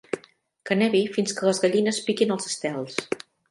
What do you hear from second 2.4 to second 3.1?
estels.